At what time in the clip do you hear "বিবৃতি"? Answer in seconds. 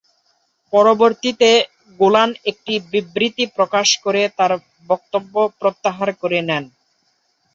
2.91-3.43